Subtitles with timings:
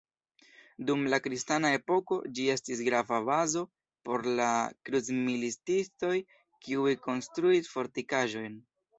[0.89, 3.61] Dum la kristana epoko, ĝi estis grava bazo
[4.09, 4.47] por la
[4.89, 6.13] krucmilitistoj,
[6.69, 8.57] kiuj konstruis fortikaĵon.